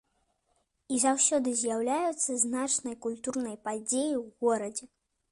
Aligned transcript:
І 0.93 0.95
заўсёды 1.01 1.49
з'яўляюцца 1.59 2.37
значнай 2.45 2.95
культурнай 3.07 3.57
падзеяй 3.67 4.17
у 4.21 4.25
горадзе. 4.47 4.89